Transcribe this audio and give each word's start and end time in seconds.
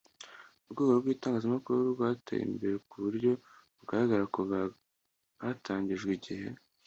Urwego 0.65 0.81
rw 0.99 1.07
itangazamakuru 1.15 1.77
rwateye 1.93 2.41
imbere 2.49 2.75
ku 2.89 2.95
buryo 3.03 3.31
bugaragara 3.77 4.23
kuva 4.35 4.57
hatangijwe 5.43 6.11
igihe 6.19 6.47